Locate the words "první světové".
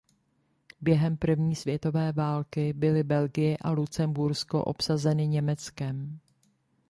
1.17-2.11